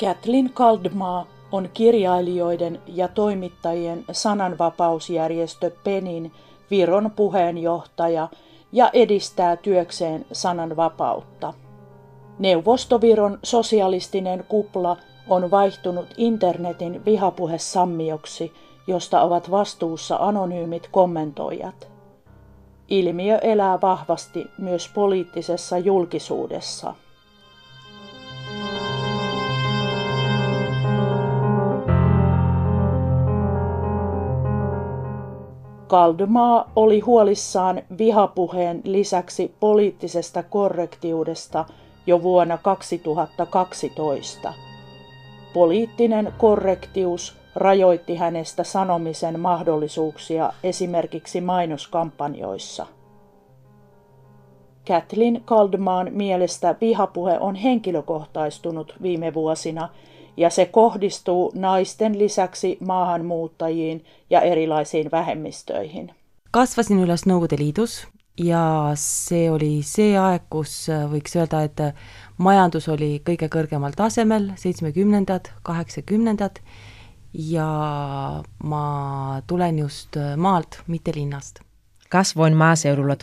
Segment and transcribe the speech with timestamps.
[0.00, 6.32] Kathleen Kaldmaa on kirjailijoiden ja toimittajien sananvapausjärjestö PENin
[6.70, 8.28] Viron puheenjohtaja
[8.72, 11.54] ja edistää työkseen sananvapautta.
[12.38, 14.96] Neuvostoviron sosialistinen kupla
[15.28, 18.52] on vaihtunut internetin vihapuhesammioksi,
[18.86, 21.88] josta ovat vastuussa anonyymit kommentoijat.
[22.88, 26.94] Ilmiö elää vahvasti myös poliittisessa julkisuudessa.
[35.88, 41.64] Kaldemaa oli huolissaan vihapuheen lisäksi poliittisesta korrektiudesta
[42.06, 44.54] jo vuonna 2012.
[45.54, 52.86] Poliittinen korrektius rajoitti hänestä sanomisen mahdollisuuksia esimerkiksi mainoskampanjoissa.
[54.88, 59.88] Kathleen Kaldmaan mielestä vihapuhe on henkilökohtaistunut viime vuosina
[60.38, 66.10] ja se kohdistuu naisten lisäksi maahanmuuttajiin ja erilaisiin vähemmistöihin.
[66.50, 68.06] Kasvasin üles Nõukogude Liidus
[68.38, 71.82] ja see oli see aeg, kus võiks öelda, et
[72.38, 76.62] majandus oli kõige kõrgemal tasemel, seitsmekümnendad, kaheksakümnendad
[77.34, 77.68] ja
[78.62, 78.84] ma
[79.46, 81.60] tulen just maalt, mitte linnast.
[82.08, 83.18] Kasvoin maaseudulla 1970-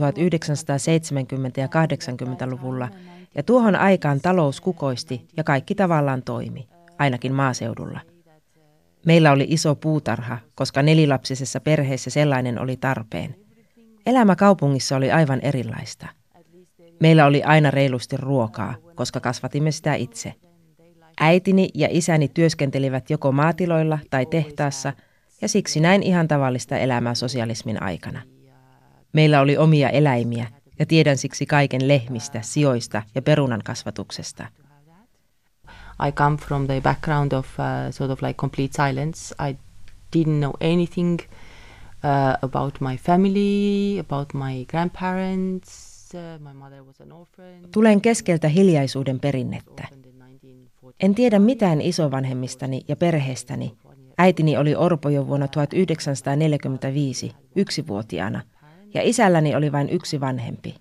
[1.58, 2.90] ja 80-luvulla
[3.36, 8.00] ja tuohon aikaan talous kukoisti ja kaikki tavallaan toimi ainakin maaseudulla.
[9.06, 13.36] Meillä oli iso puutarha, koska nelilapsisessa perheessä sellainen oli tarpeen.
[14.06, 16.08] Elämä kaupungissa oli aivan erilaista.
[17.00, 20.34] Meillä oli aina reilusti ruokaa, koska kasvatimme sitä itse.
[21.20, 24.94] Äitini ja isäni työskentelivät joko maatiloilla tai tehtaassa,
[25.42, 28.22] ja siksi näin ihan tavallista elämää sosialismin aikana.
[29.14, 30.48] Meillä oli omia eläimiä,
[30.80, 34.48] ja tiedän siksi kaiken lehmistä, sioista ja perunan kasvatuksesta–
[36.00, 39.36] I come from the background of uh, sort of like complete silence.
[39.50, 39.58] I
[40.16, 41.20] didn't know anything
[42.04, 46.12] uh, about my family, about my grandparents.
[46.16, 47.72] Uh, my mother was an orphan.
[47.72, 49.88] Tulen keskeltä hiljaisuuden perinnettä.
[51.00, 53.76] En tiedä mitään isovanhemmistani ja perheestäni.
[54.18, 58.42] Äitini oli orpo jo vuonna 1945, yksivuotiaana,
[58.94, 60.76] ja isälläni oli vain yksi vanhempi.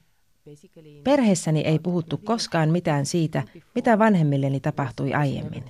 [1.04, 3.42] Perheessäni ei puhuttu koskaan mitään siitä,
[3.74, 5.64] mitä vanhemmilleni tapahtui aiemmin.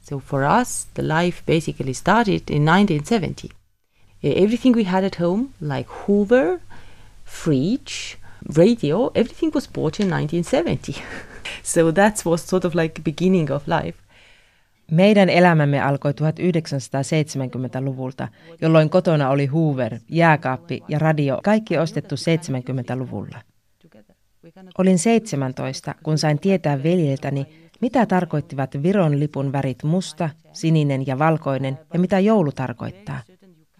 [0.00, 3.48] So for us, the life basically started in 1970.
[4.22, 6.58] Everything we had at home, like Hoover,
[7.24, 8.18] fridge,
[8.56, 10.92] radio, everything was bought in 1970.
[11.74, 13.98] so that was sort of like the beginning of life.
[14.90, 18.28] Meidän elämämme alkoi 1970-luvulta,
[18.60, 23.53] jolloin kotona oli Hoover, jääkaappi ja radio, kaikki ostettu 70-luvulla.
[24.78, 27.46] Olin 17, kun sain tietää veljiltäni,
[27.80, 33.20] mitä tarkoittivat Viron lipun värit musta, sininen ja valkoinen ja mitä joulu tarkoittaa.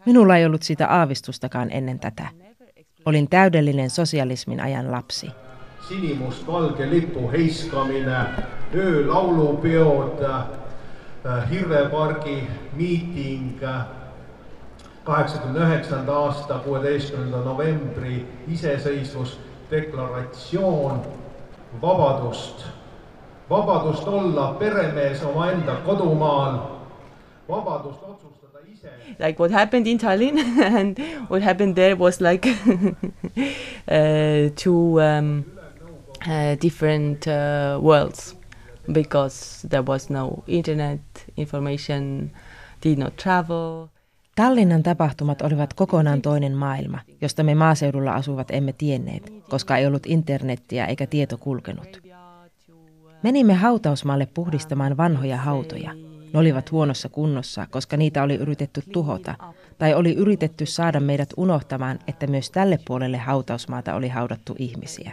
[0.06, 2.26] Minulla ei ollut sitä aavistustakaan ennen tätä.
[3.04, 5.30] Olin täydellinen sosialismin ajan lapsi.
[5.88, 8.16] Sinimustvalge lipu heiskamine,
[8.74, 13.60] öölaulupeod, äh, Hirvepargi miiting,
[15.04, 16.08] 89.
[16.08, 17.16] aasta 16.
[17.44, 21.00] novembri iseseisvus deklaratsioon
[21.82, 22.64] vabadust,
[23.50, 26.58] vabadust olla peremees omaenda kodumaal,
[27.48, 28.90] vabadust otsustada ise.
[29.18, 30.38] Like what happened in Tallinn
[30.78, 30.98] and
[31.28, 32.46] what happened there was like
[33.88, 35.44] uh, two um,
[36.26, 38.34] uh, different uh, worlds
[38.92, 41.00] because there was no internet,
[41.36, 42.30] information
[42.80, 43.90] did not travel.
[44.36, 50.06] Tallinnan tapahtumat olivat kokonaan toinen maailma, josta me maaseudulla asuvat emme tienneet, koska ei ollut
[50.06, 52.02] internettiä eikä tieto kulkenut.
[53.22, 55.94] Menimme hautausmaalle puhdistamaan vanhoja hautoja.
[56.32, 59.34] Ne olivat huonossa kunnossa, koska niitä oli yritetty tuhota,
[59.78, 65.12] tai oli yritetty saada meidät unohtamaan, että myös tälle puolelle hautausmaata oli haudattu ihmisiä.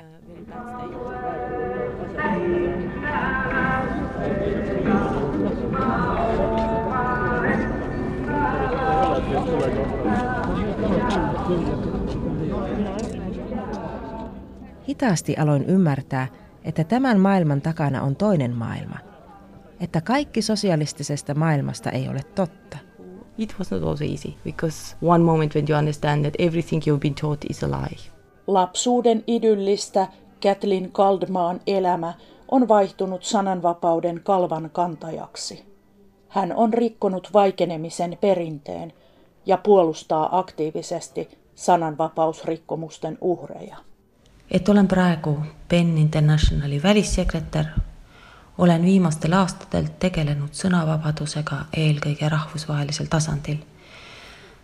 [14.87, 16.27] Hitaasti aloin ymmärtää,
[16.63, 18.97] että tämän maailman takana on toinen maailma.
[19.79, 22.77] Että kaikki sosialistisesta maailmasta ei ole totta.
[23.37, 27.15] It was not also easy, because one moment when you understand that everything you've been
[27.15, 27.97] taught is a lie.
[28.47, 30.07] Lapsuuden idyllistä
[30.43, 32.13] Kathleen Kaldmaan elämä
[32.51, 35.65] on vaihtunut sananvapauden kalvan kantajaksi.
[36.27, 38.93] Hän on rikkonut vaikenemisen perinteen
[39.45, 43.77] ja puolustaa aktiivisesti sananvapausrikkomusten uhreja.
[44.51, 45.37] et olen praegu
[45.67, 47.65] PEN Internationali välissekretär,
[48.57, 53.57] olen viimastel aastatel tegelenud sõnavabadusega eelkõige rahvusvahelisel tasandil.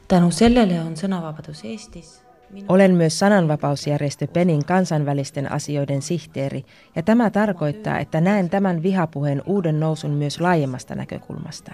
[0.08, 2.28] tänu sellele on sõnavabadus Eestis
[2.70, 6.66] olen myös sananvapausjärjestö Penin kansainvälisten asioiden sihteeri,
[6.96, 11.74] ja tämä tarkoittaa, että näen tämän vihapuheen uuden nousun myös laajemmasta näkökulmasta.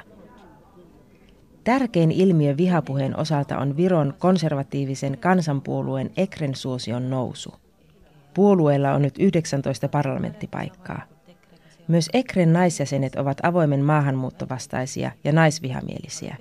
[1.64, 7.54] Tärkein ilmiö vihapuheen osalta on Viron konservatiivisen kansanpuolueen Ekren suosion nousu.
[8.34, 11.02] Puolueella on nyt 19 parlamenttipaikkaa.
[11.88, 16.36] Myös Ekren naisjäsenet ovat avoimen maahanmuuttovastaisia ja naisvihamielisiä.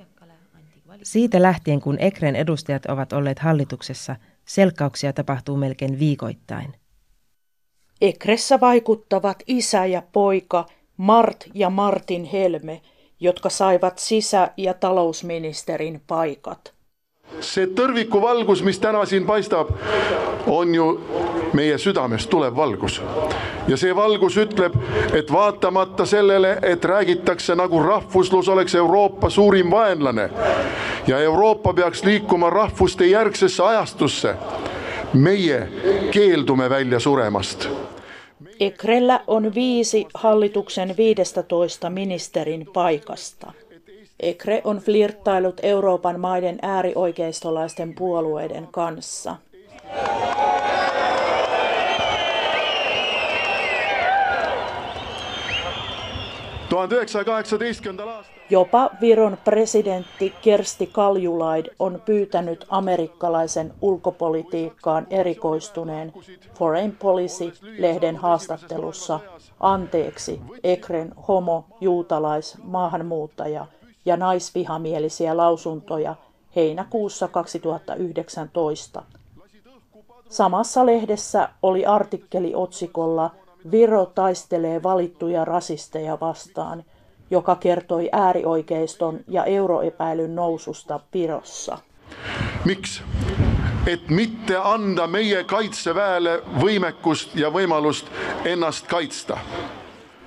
[1.03, 6.75] Siitä lähtien, kun Ekren edustajat ovat olleet hallituksessa, selkkauksia tapahtuu melkein viikoittain.
[8.01, 10.67] Ekressä vaikuttavat isä ja poika
[10.97, 12.83] Mart ja Martin Helme,
[13.23, 16.73] jotka saivat sisä- ja talousministerin paikat.
[17.41, 19.71] see tõrvikuvalgus, mis täna siin paistab,
[20.47, 21.01] on ju
[21.53, 23.03] meie südamest tulev valgus.
[23.69, 24.75] ja see valgus ütleb,
[25.15, 30.31] et vaatamata sellele, et räägitakse nagu rahvuslus oleks Euroopa suurim vaenlane
[31.07, 34.35] ja Euroopa peaks liikuma rahvuste järgsesse ajastusse,
[35.13, 35.69] meie
[36.11, 37.69] keeldume välja suremast.
[38.67, 43.53] Ekrellä on viisi hallituksen 15 ministerin paikasta.
[44.21, 49.37] Ekre on flirttailut Euroopan maiden äärioikeistolaisten puolueiden kanssa.
[58.51, 66.13] Jopa Viron presidentti Kersti Kaljulaid on pyytänyt amerikkalaisen ulkopolitiikkaan erikoistuneen
[66.59, 69.21] Foreign Policy-lehden haastattelussa
[69.61, 73.67] anteeksi Ekren homo, juutalais, maahanmuuttaja
[74.05, 76.15] ja naisvihamielisiä lausuntoja
[76.57, 79.03] heinäkuussa 2019.
[80.29, 83.31] Samassa lehdessä oli artikkeli otsikolla
[83.71, 86.85] Viro taistelee valittuja rasisteja vastaan,
[87.31, 91.79] joka kertoi äärioikeiston ja euroepäilyn noususta Virossa.
[92.65, 93.03] Miksi?
[93.87, 98.11] et mitte anda meie kaitseväele võimekust ja võimalust
[98.47, 99.39] ennast kaitsta.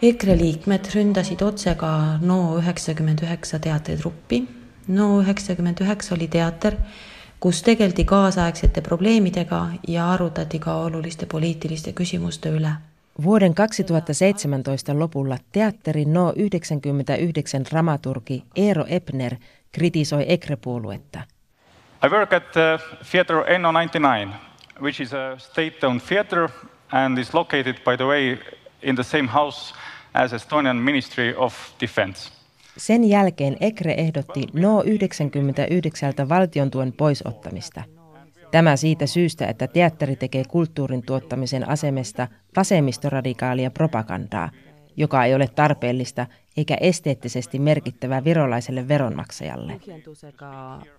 [0.03, 1.91] EKRE liikmed ründasid otse ka
[2.21, 4.41] NO üheksakümmend üheksa teatritruppi.
[4.87, 6.75] NO üheksakümmend üheksa oli teater,
[7.39, 12.75] kus tegeldi kaasaegsete probleemidega ja arutati ka oluliste poliitiliste küsimuste üle.
[13.23, 19.35] Vuoden 2017 lopulla teatterin No 99 dramaturgi Eero Epner
[19.71, 21.19] kritisoi EKRE-puoluetta.
[22.05, 22.81] I work at uh,
[23.11, 24.33] Theatre NO99,
[24.81, 26.49] which is a state-owned theatre
[26.91, 28.37] and is located, by the way,
[28.81, 29.75] in the same house
[30.13, 32.31] as Estonian Ministry of Defense.
[32.77, 37.83] Sen jälkeen EKRE ehdotti No 99 valtion tuen poisottamista.
[38.55, 44.49] Tämä siitä syystä, että teatteri tekee kulttuurin tuottamisen asemesta vasemmistoradikaalia propagandaa,
[44.97, 49.79] joka ei ole tarpeellista eikä esteettisesti merkittävää virolaiselle veronmaksajalle.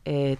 [0.06, 0.38] et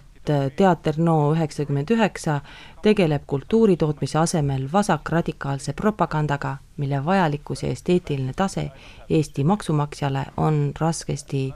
[0.55, 2.41] teater No üheksakümmend üheksa
[2.81, 8.71] tegeleb kultuuritootmise asemel vasakradikaalse propagandaga, mille vajalikkus ja esteetiline tase
[9.09, 11.53] Eesti maksumaksjale on raskesti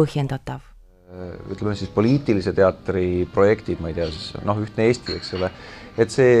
[0.00, 0.75] põhjendatav.
[1.52, 5.50] Ütleme siis poliitilise teatri projektid, ma ei tea, siis noh, Ühtne Eesti, eks ole,
[5.96, 6.32] et see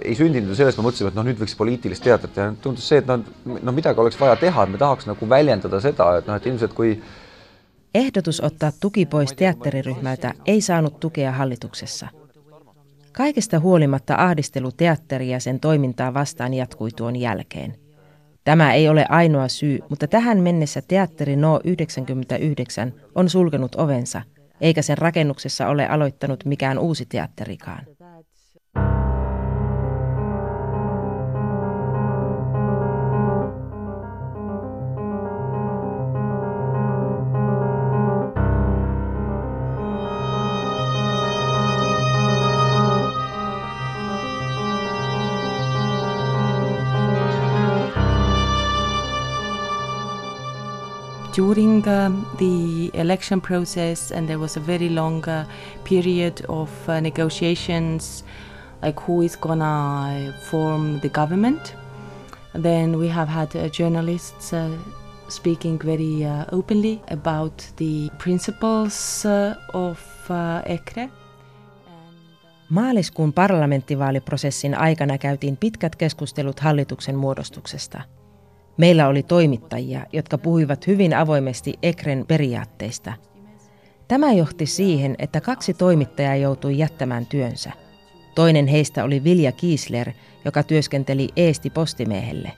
[0.00, 3.02] ei sündinud ju sellest, me mõtlesime, et noh, nüüd võiks poliitilist teatrit teha, tundus see,
[3.02, 6.40] et noh, noh midagi oleks vaja teha, et me tahaks nagu väljendada seda, et noh,
[6.40, 6.96] et ilmselt kui
[7.94, 12.08] Ehdotus ottaa tuki pois teatteriryhmältä ei saanut tukea hallituksessa.
[13.12, 17.74] Kaikesta huolimatta ahdistelu teatteria ja sen toimintaa vastaan jatkui tuon jälkeen.
[18.48, 24.22] Tämä ei ole ainoa syy, mutta tähän mennessä teatteri No 99 on sulkenut ovensa,
[24.60, 27.84] eikä sen rakennuksessa ole aloittanut mikään uusi teatterikaan.
[51.38, 55.44] During uh, the election process, and there was a very long uh,
[55.84, 58.24] period of uh, negotiations,
[58.82, 61.76] like who is gonna form the government.
[62.62, 64.68] Then we have had uh, journalists uh,
[65.28, 69.24] speaking very uh, openly about the principles
[69.74, 69.98] of
[70.66, 71.10] EKRE.
[72.70, 78.02] Maaliskuun parlamenttivaaliprosessin aikana käytiin pitkät keskustelut hallituksen muodostuksesta–
[78.78, 83.12] Meillä oli toimittajia, jotka puhuivat hyvin avoimesti Ekren periaatteista.
[84.08, 87.72] Tämä johti siihen, että kaksi toimittajaa joutui jättämään työnsä.
[88.34, 90.12] Toinen heistä oli Vilja Kiisler,
[90.44, 92.52] joka työskenteli Eesti Postimiehelle.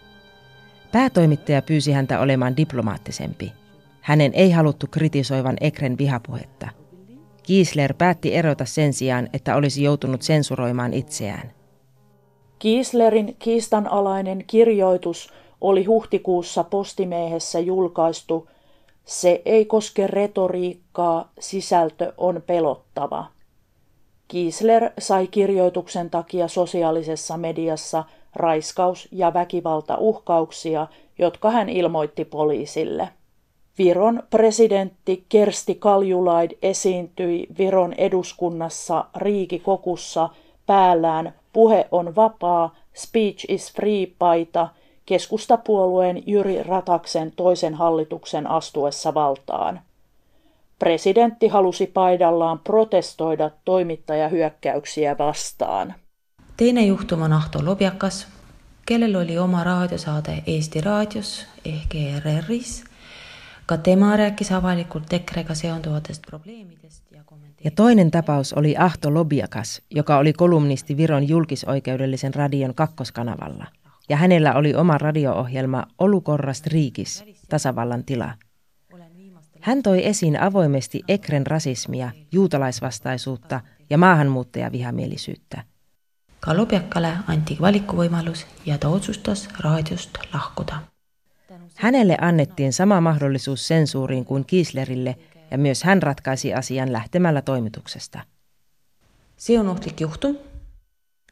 [0.93, 3.53] Päätoimittaja pyysi häntä olemaan diplomaattisempi.
[4.01, 6.69] Hänen ei haluttu kritisoivan Ekren vihapuhetta.
[7.43, 11.51] Kiisler päätti erota sen sijaan, että olisi joutunut sensuroimaan itseään.
[12.59, 18.49] Kiislerin kiistanalainen kirjoitus oli huhtikuussa postimiehessä julkaistu
[19.05, 23.27] Se ei koske retoriikkaa, sisältö on pelottava.
[24.29, 30.87] Kiisler sai kirjoituksen takia sosiaalisessa mediassa raiskaus- ja väkivaltauhkauksia,
[31.19, 33.09] jotka hän ilmoitti poliisille.
[33.79, 40.29] Viron presidentti Kersti Kaljulaid esiintyi Viron eduskunnassa Riikikokussa
[40.67, 44.69] päällään Puhe on vapaa, Speech is free paita
[45.11, 49.81] keskustapuolueen Jyri Rataksen toisen hallituksen astuessa valtaan.
[50.79, 55.95] Presidentti halusi paidallaan protestoida toimittajahyökkäyksiä vastaan.
[56.57, 58.29] Teine juhtum on Ahto Lobjakas,
[58.87, 62.85] kellel oli oma raadiosaade Eesti Raadios ehk ERR-is.
[63.67, 67.65] Ka tema rääkis avalikult EKRE-ga seonduvatest probleemidest ja kommenteeris.
[67.65, 73.67] Ja toinen tapaus oli Ahto Lobiakas, joka oli kolumnisti Viron julkisoikeudellisen radion kakkoskanavalla.
[74.11, 78.33] Ja hänellä oli oma radio-ohjelma Olukorrast Riikis, tasavallan tila.
[79.61, 85.65] Hän toi esiin avoimesti Ekren rasismia, juutalaisvastaisuutta ja maahanmuuttajavihamielisyyttä.
[86.41, 90.81] Ka Lobjakale anti valikuvõimalus ja ta otsustas raadiost lahkuda.
[91.75, 95.17] Hänelle annettiin sama mahdollisuus sensuuriin kuin Kiislerille
[95.51, 98.21] ja myös hän ratkaisi asian lähtemällä toimituksesta.
[99.37, 100.50] see on ohtlik juhtum.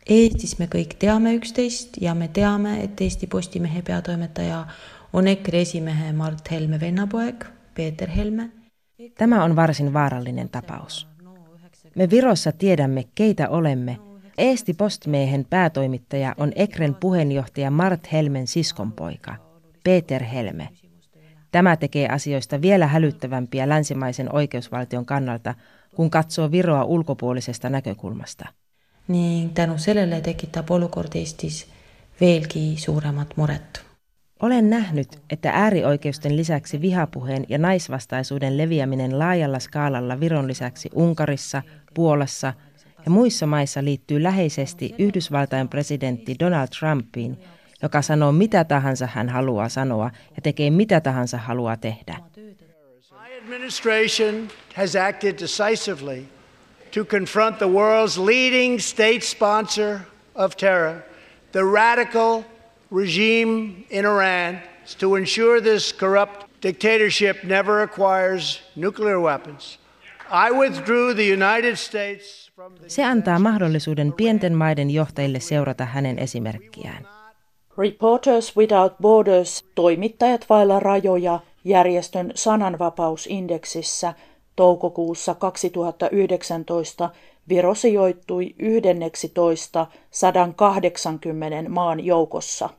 [0.09, 4.62] Eestis me kõik teame üksteist ja me teame, et Eesti Postimehe peatoimetaja
[5.12, 8.50] on EKRE esimehe Mart Helme vennapoeg Peeter Helme.
[9.19, 11.09] Tämä on varsin vaarallinen tapaus.
[11.95, 13.99] Me Virossa tiedämme, keitä olemme.
[14.38, 19.35] Eesti Postmiehen päätoimittaja on Ekren puheenjohtaja Mart Helmen siskonpoika,
[19.85, 20.69] Peter Helme.
[21.50, 25.55] Tämä tekee asioista vielä hälyttävämpiä länsimaisen oikeusvaltion kannalta,
[25.95, 28.58] kun katsoo Viroa ulkopuolisesta näkökulmasta.
[29.09, 31.67] Ning tänu sellele tekitab olukord Eestis
[32.21, 33.88] veelgi suuremat muret.
[34.43, 41.62] Olen nähnyt, että äärioikeusten lisäksi vihapuheen ja naisvastaisuuden leviäminen laajalla skaalalla Viron lisäksi Unkarissa,
[41.95, 42.53] Puolassa
[43.05, 47.38] ja muissa maissa liittyy läheisesti Yhdysvaltain presidentti Donald Trumpiin,
[47.83, 52.17] joka sanoo mitä tahansa hän haluaa sanoa ja tekee mitä tahansa haluaa tehdä.
[53.11, 56.38] My administration has acted decisively
[56.92, 60.00] to confront the world's leading state sponsor
[60.35, 61.02] of terror,
[61.52, 62.45] the radical
[62.90, 64.59] regime in Iran,
[64.99, 69.78] to ensure this corrupt dictatorship never acquires nuclear weapons.
[70.30, 76.18] I withdrew the United States from the Se antaa mahdollisuuden pienten maiden johtajille seurata hänen
[76.18, 77.09] esimerkkiään.
[77.78, 84.14] Reporters Without Borders, toimittajat vailla rajoja, järjestön sananvapausindeksissä
[84.59, 87.11] toukokuussa 2019
[87.49, 92.71] Viro sijoittui 11 180 maan joukossa.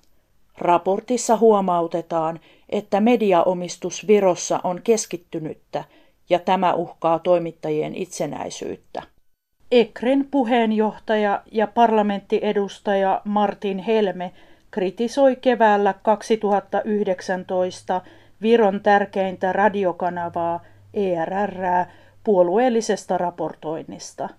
[0.57, 5.83] Raportissa huomautetaan, että mediaomistus Virossa on keskittynyttä
[6.29, 9.03] ja tämä uhkaa toimittajien itsenäisyyttä.
[9.71, 14.31] Ekren puheenjohtaja ja parlamenttiedustaja Martin Helme
[14.71, 18.01] kritisoi keväällä 2019
[18.41, 20.59] Viron tärkeintä radiokanavaa
[20.93, 21.85] ERR
[22.23, 24.29] puolueellisesta raportoinnista.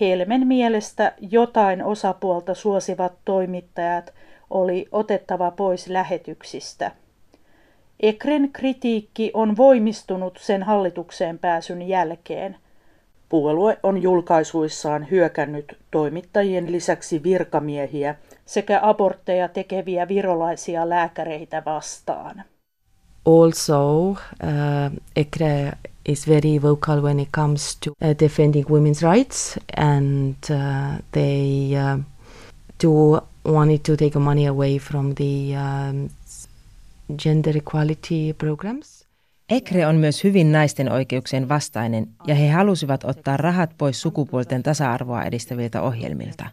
[0.00, 4.14] Helmen mielestä jotain osapuolta suosivat toimittajat
[4.50, 6.90] oli otettava pois lähetyksistä.
[8.00, 12.56] Ekren kritiikki on voimistunut sen hallitukseen pääsyn jälkeen.
[13.28, 18.14] Puolue on julkaisuissaan hyökännyt toimittajien lisäksi virkamiehiä
[18.46, 22.44] sekä abortteja tekeviä virolaisia lääkäreitä vastaan.
[23.28, 25.72] Also, uh, EKRE
[26.04, 31.98] is very vocal when it comes to uh, defending women's rights, and uh, they uh,
[32.82, 36.08] do wanted to take money away from the um,
[37.16, 39.06] gender equality programs.
[39.48, 45.22] Ekre on myös hyvin naisten oikeuksien vastainen ja he halusivat ottaa rahat pois sukupuolten tasa-arvoa
[45.22, 46.46] edistäviltä ohjelmilta.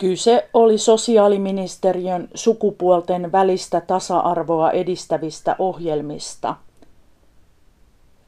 [0.00, 6.54] Kyse oli sosiaaliministeriön sukupuolten välistä tasa-arvoa edistävistä ohjelmista.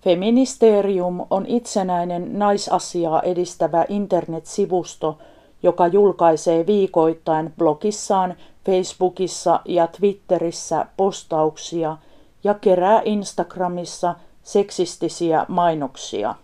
[0.00, 5.18] Feministerium on itsenäinen naisasiaa edistävä internetsivusto,
[5.62, 8.34] joka julkaisee viikoittain blogissaan,
[8.66, 11.96] Facebookissa ja Twitterissä postauksia
[12.44, 16.34] ja kerää Instagramissa seksistisiä mainoksia.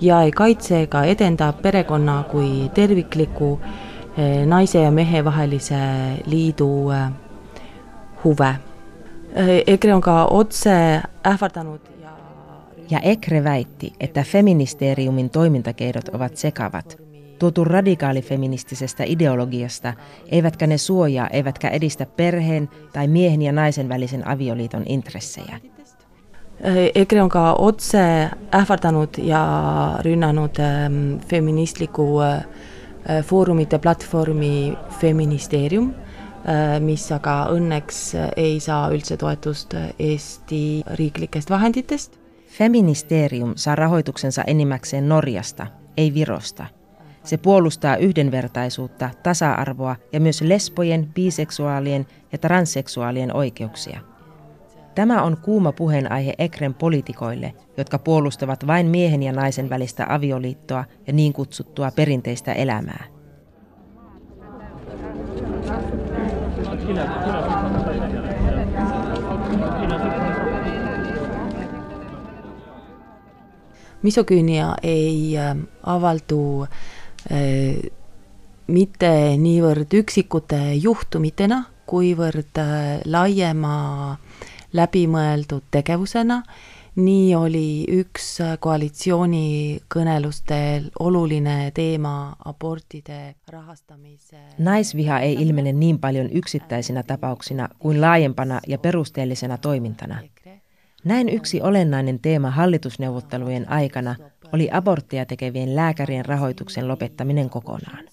[0.00, 3.60] Ja ei kaitse ega edenda perekonna kui tervikliku
[4.18, 5.76] eh, naise ja mehe vahelise
[6.26, 7.10] liidu eh,
[8.24, 8.54] huve.
[9.34, 10.70] Eh, EKRE on ka otse
[11.26, 12.10] ähvardanud ja
[12.90, 16.98] ja EKRE väitti, että feministeriumin toimintakeinot ovat sekavat,
[17.38, 19.94] tuotu radikaalifeministisestä ideologiasta,
[20.30, 25.60] eivätkä ne suojaa eivätkä edistä perheen tai miehen ja naisen välisen avioliiton intressejä.
[26.94, 29.42] EKRE on ka otse ähvardanud ja
[30.04, 32.44] rünnanud ähm, feministliku äh,
[33.24, 35.94] foorumite platvormi Feministeerium,
[36.80, 37.98] mis aga õnneks
[38.36, 42.16] ei saa üldse toetust Eesti riiklikest vahenditest.
[42.58, 46.66] Feministerium saa rahoituksensa enimmäkseen Norjasta, ei Virosta.
[47.24, 54.00] Se puolustaa yhdenvertaisuutta, tasa-arvoa ja myös lesbojen, biseksuaalien ja transseksuaalien oikeuksia.
[55.00, 61.12] Tämä on kuuma puheenaihe Ekren poliitikoille, jotka puolustavat vain miehen ja naisen välistä avioliittoa ja
[61.12, 63.04] niin kutsuttua perinteistä elämää.
[74.02, 77.90] misogüünia ei äh, avaldu äh,
[78.66, 84.18] mitte niivõrd üksikute juhtumitena, kuivõrd äh, laiema
[84.72, 86.42] läbimõeldud tegevusena.
[86.96, 94.36] nii oli üks koalitsioonikõnelustel oluline teema abortide rahastamise.
[94.58, 100.18] Naisviha ei ilmene niin paljon yksittäisinä tapauksina kuin laajempana ja perusteellisena toimintana.
[101.04, 104.16] Näin yksi olennainen teema hallitusneuvottelujen aikana
[104.52, 108.04] oli aborttia tekevien lääkärien rahoituksen lopettaminen kokonaan.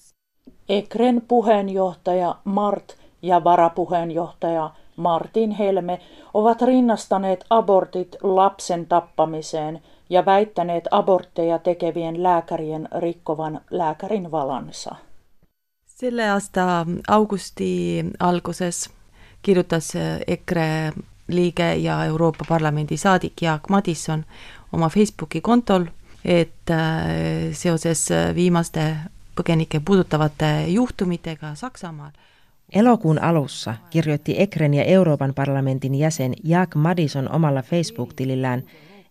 [0.68, 6.00] Ekren puheenjohtaja Mart ja varapuheenjohtaja Martin Helme
[6.34, 14.96] ovat rinnastaneet abortit lapsen tappamiseen ja väittäneet abortteja tekevien lääkärien rikkovan lääkärin valansa.
[15.86, 18.90] selle aasta augusti alguses
[19.42, 19.92] kirjutas
[20.26, 20.92] EKRE
[21.28, 24.24] liige ja Euroopa Parlamendi saadik Jaak Madisson
[24.72, 25.84] oma Facebooki kontol,
[26.24, 27.06] et äh,
[27.52, 28.96] seoses viimaste
[29.36, 32.10] põgenikke puudutavate juhtumitega Saksamaal
[32.74, 38.62] Elokuun alussa kirjoitti Ekren ja Euroopan parlamentin jäsen Jaak Madison omalla Facebook-tilillään,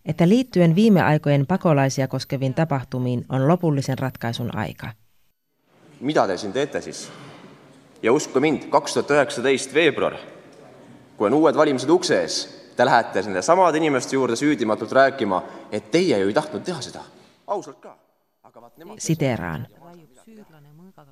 [0.06, 4.92] että liittyen viime aikojen pakolaisia koskeviin tapahtumiin on lopullisen ratkaisun aika.
[6.00, 7.10] Mitä te siin teette siis?
[8.02, 10.14] Ja usko mind, 2019 veebruar
[11.18, 12.36] kui on uued valimised ukse ees,
[12.76, 15.42] te lähete nende samade inimeste juurde süüdimatult rääkima,
[15.72, 17.02] et teie ju ei tahtnud teha seda.
[17.46, 17.96] ausalt ka.
[18.98, 19.66] Siteeraan.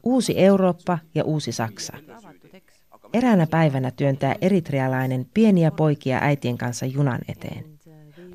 [0.02, 1.92] Uusi Eurooppa ja uusi Saksa.
[3.12, 7.64] Eräänä päivänä työntää eritrealainen pieniä poikia äitien kanssa junan eteen.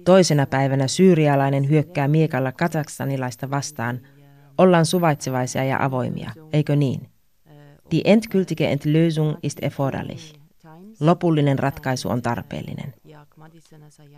[0.05, 3.99] Toisena päivänä syyrialainen hyökkää miekalla kazakstanilaista vastaan.
[4.57, 7.09] Ollaan suvaitsevaisia ja avoimia, eikö niin?
[7.91, 10.33] Die endgültige Entlösung ist erforderlich.
[10.99, 12.93] Lopullinen ratkaisu on tarpeellinen.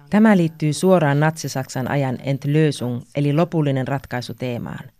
[0.09, 4.91] Tämä liittyy suoraan Natsi-Saksan ajan Entlösung, eli lopullinen ratkaisu teemaan.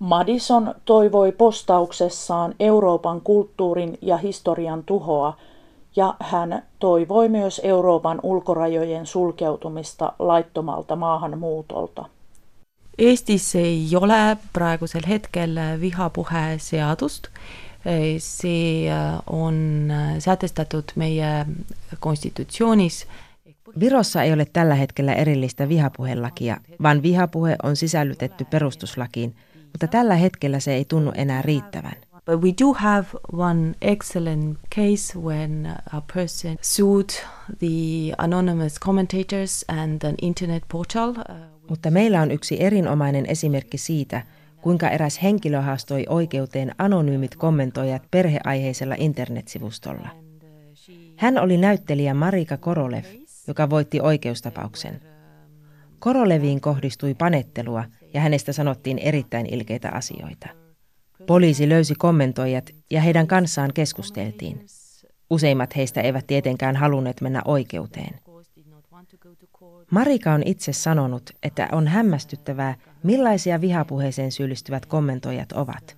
[0.00, 5.36] Madison toivoi postauksessaan Euroopan kulttuurin ja historian tuhoa,
[5.96, 12.04] ja hän toivoi myös Euroopan ulkorajojen sulkeutumista laittomalta maahanmuutolta.
[12.98, 17.24] Eestis ei ole praegusel hetkel vihapuheseadust
[18.18, 18.90] see
[19.26, 21.46] on sätestatud meie
[22.00, 23.06] konstitutsioonis.
[23.80, 29.36] Virossa ei ole tällä hetkellä erillistä vihapuhelakia, vaan vihapuhe on sisällytetty perustuslakiin,
[29.78, 31.92] mutta tällä hetkellä se ei tunnu enää riittävän.
[32.26, 37.08] But we do have one excellent case when a person sued
[37.58, 41.10] the anonymous commentators and an internet portal.
[41.10, 41.16] Uh,
[41.68, 44.22] mutta meillä on yksi erinomainen esimerkki siitä,
[44.60, 50.08] kuinka eräs henkilö haastoi oikeuteen anonyymit kommentoijat perheaiheisella internetsivustolla.
[51.16, 53.04] Hän oli näyttelijä Marika Korolev,
[53.46, 55.00] joka voitti oikeustapauksen.
[55.98, 60.48] Koroleviin kohdistui panettelua ja hänestä sanottiin erittäin ilkeitä asioita.
[61.26, 64.66] Poliisi löysi kommentoijat ja heidän kanssaan keskusteltiin.
[65.30, 68.14] Useimmat heistä eivät tietenkään halunneet mennä oikeuteen.
[69.90, 75.96] Marika on itse sanonut, että on hämmästyttävää, millaisia vihapuheeseen syyllistyvät kommentoijat ovat.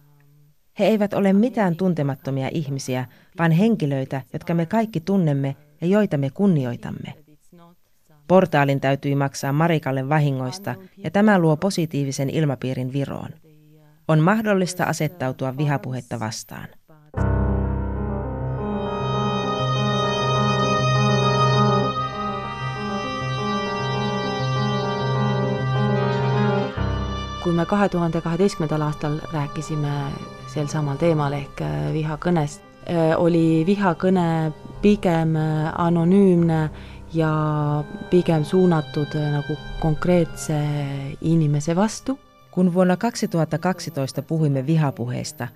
[0.79, 3.07] He eivät ole mitään tuntemattomia ihmisiä,
[3.39, 7.15] vaan henkilöitä, jotka me kaikki tunnemme ja joita me kunnioitamme.
[8.31, 13.29] Portaalin täytyi maksaa Marikalle vahingoista ja tämä luo positiivisen ilmapiirin Viroon.
[14.09, 16.69] On mahdollista asettautua vihapuhetta vastaan.
[27.43, 29.89] kui me kahe tuhande kaheteistkümnendal aastal rääkisime
[30.47, 36.71] sel samal teemal ehk äh, vihakõnest, äh, oli vihakõne pigem äh, anonüümne
[37.15, 40.55] ja pigem suunatud nagu konkreetse
[41.21, 42.21] inimese vastu.
[42.51, 45.49] Kun vuonna 2012 puhuimme vihapuheesta,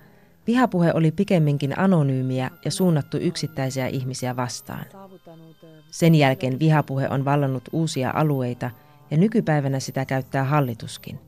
[0.47, 4.85] vihapuhe oli pikemminkin anonyymiä ja suunnattu yksittäisiä ihmisiä vastaan.
[5.91, 8.71] Sen jälkeen vihapuhe on vallannut uusia alueita
[9.11, 11.19] ja nykypäivänä sitä käyttää hallituskin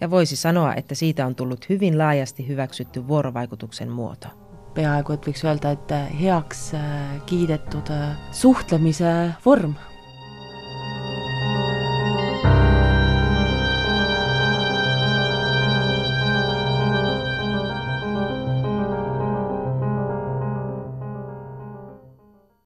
[0.00, 4.28] ja voisi sanoa, että siitä on tullut hyvin laajasti hyväksytty vuorovaikutuksen muoto.
[4.76, 9.12] Peaaegu et võiks öelda, et heaks äh, kiidetud äh, suhtlemise
[9.44, 9.76] vorm